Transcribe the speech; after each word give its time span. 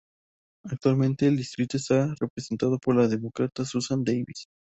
Actualmente 0.63 1.27
el 1.27 1.37
distrito 1.37 1.77
está 1.77 2.15
representado 2.19 2.79
por 2.79 2.95
la 2.95 3.07
Demócrata 3.07 3.63
Susan 3.65 4.03
Davis. 4.03 4.47